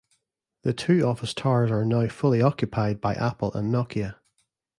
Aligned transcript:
The 0.63 0.73
two 0.73 1.05
office 1.05 1.31
towers 1.31 1.69
are 1.69 1.85
now 1.85 2.07
fully 2.07 2.41
occupied 2.41 2.99
by 2.99 3.13
Apple 3.13 3.53
and 3.53 3.71
Nokia. 3.71 4.15